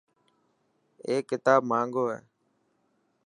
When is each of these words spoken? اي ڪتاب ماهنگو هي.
اي 1.07 1.15
ڪتاب 1.29 1.61
ماهنگو 1.69 2.03
هي. 2.11 2.19